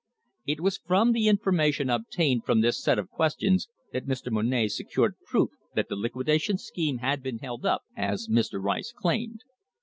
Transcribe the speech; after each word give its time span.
It 0.47 0.59
was 0.61 0.79
from 0.79 1.11
the 1.11 1.27
information 1.27 1.87
obtained 1.91 2.43
from 2.43 2.61
this 2.61 2.81
set 2.81 2.97
of 2.97 3.11
questions 3.11 3.67
that 3.93 4.07
Mr. 4.07 4.31
Monnett 4.31 4.71
secured 4.71 5.13
proof 5.27 5.51
that 5.75 5.89
the 5.89 5.95
liquidation 5.95 6.57
scheme 6.57 6.97
had 6.97 7.21
been 7.21 7.37
held 7.37 7.67
up, 7.67 7.83
as 7.95 8.27
Mr. 8.27 8.59
Rice 8.59 8.91
claimed. 8.97 9.43